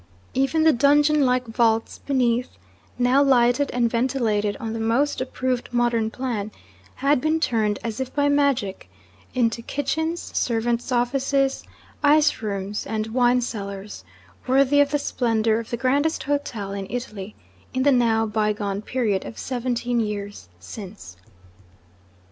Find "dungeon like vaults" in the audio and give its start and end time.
0.73-1.99